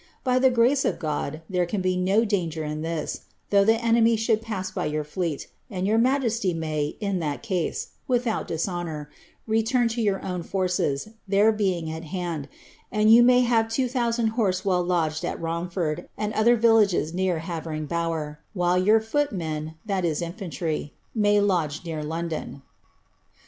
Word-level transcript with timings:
By 0.23 0.39
the 0.39 0.49
grace 0.49 0.83
of 0.83 0.97
God, 0.97 1.43
diere 1.47 1.67
can 1.69 1.79
ba 1.79 1.93
DO 1.95 2.25
danger 2.25 2.63
in 2.63 2.81
this, 2.81 3.25
though 3.51 3.63
the 3.63 3.79
enemy 3.85 4.15
should 4.15 4.41
pass 4.41 4.71
by 4.71 4.87
your 4.87 5.03
fleet; 5.03 5.45
and 5.69 5.85
your 5.85 5.99
roigesty 5.99 6.55
may 6.55 6.97
(in 6.99 7.19
that 7.19 7.43
case) 7.43 7.89
without 8.07 8.47
dishonour, 8.47 9.11
return 9.45 9.87
to 9.89 10.01
your 10.01 10.19
own 10.25 10.41
forces, 10.41 11.09
their 11.27 11.51
being 11.51 11.87
at 11.91 12.05
hand, 12.05 12.49
and 12.91 13.13
you 13.13 13.21
may 13.21 13.41
have 13.41 13.69
two 13.71 13.87
thousand 13.87 14.29
horse 14.29 14.65
well 14.65 14.81
lodged 14.83 15.23
at 15.23 15.39
Romford, 15.39 16.09
and 16.17 16.33
other 16.33 16.55
villages 16.55 17.13
near 17.13 17.37
Havering 17.37 17.85
Bower, 17.85 18.39
while 18.55 18.79
your 18.79 18.99
fbot 18.99 19.31
men 19.31 19.75
(infantry) 19.87 20.95
may 21.13 21.39
lodge 21.39 21.85
near 21.85 22.01
London. 22.03 22.63